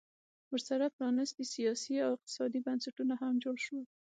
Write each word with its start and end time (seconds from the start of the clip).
ورسره 0.51 0.93
پرانیستي 0.95 1.43
سیاسي 1.55 1.93
او 2.05 2.09
اقتصادي 2.15 2.59
بنسټونه 2.67 3.13
هم 3.21 3.33
جوړ 3.43 3.55
شول 3.65 3.85